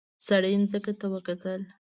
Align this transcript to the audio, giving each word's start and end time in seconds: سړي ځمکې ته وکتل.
سړي 0.27 0.53
ځمکې 0.71 0.93
ته 1.01 1.05
وکتل. 1.13 1.61